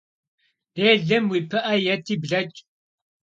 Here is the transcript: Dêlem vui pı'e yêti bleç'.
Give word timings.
Dêlem 0.75 1.23
vui 1.29 1.41
pı'e 1.49 1.75
yêti 1.85 2.15
bleç'. 2.21 2.59